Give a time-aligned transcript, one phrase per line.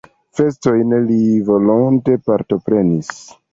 [0.37, 1.19] Festojn li
[1.51, 3.15] volonte partoprenis.